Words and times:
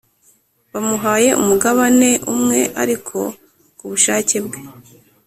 bamuhaye 0.71 1.29
umugabane 1.41 2.09
umwe 2.33 2.59
ariko 2.81 3.17
kubushake 3.77 4.37
bwe 4.45 4.59